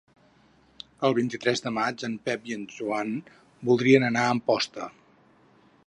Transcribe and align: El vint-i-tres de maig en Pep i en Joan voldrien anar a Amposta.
El 1.09 1.15
vint-i-tres 1.17 1.61
de 1.65 1.73
maig 1.75 2.05
en 2.09 2.15
Pep 2.29 2.49
i 2.53 2.57
en 2.61 2.65
Joan 2.77 3.13
voldrien 3.71 4.09
anar 4.11 4.27
a 4.31 4.35
Amposta. 4.39 4.91